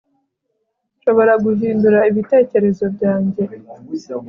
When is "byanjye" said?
2.95-3.43